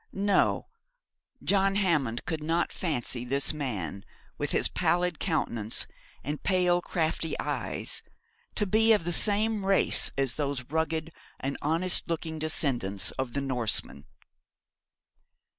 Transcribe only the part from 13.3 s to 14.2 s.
the Norsemen.